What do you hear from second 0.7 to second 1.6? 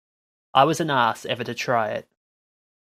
an ass ever to